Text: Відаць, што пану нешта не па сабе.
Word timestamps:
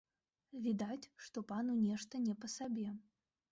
Відаць, 0.67 1.09
што 1.27 1.45
пану 1.53 1.77
нешта 1.85 2.25
не 2.27 2.35
па 2.41 2.53
сабе. 2.57 2.87